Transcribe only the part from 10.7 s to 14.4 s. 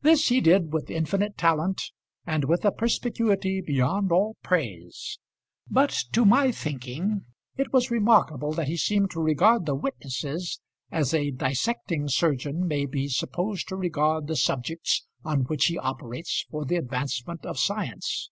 as a dissecting surgeon may be supposed to regard the